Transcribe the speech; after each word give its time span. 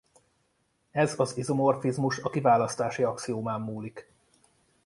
Ez 0.91 1.13
az 1.19 1.37
izomorfizmus 1.37 2.19
a 2.19 2.29
kiválasztási 2.29 3.03
axiómán 3.03 3.61
múlik. 3.61 4.09